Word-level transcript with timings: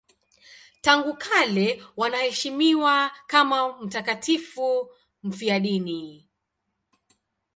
Tangu 0.81 1.13
kale 1.17 1.83
wanaheshimiwa 1.97 3.11
kama 3.27 3.77
mtakatifu 3.81 4.89
mfiadini. 5.23 6.27